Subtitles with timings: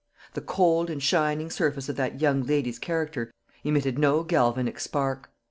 [0.33, 3.31] The cold and shining surface of that young lady's character
[3.63, 5.29] emitted no galvanic spark.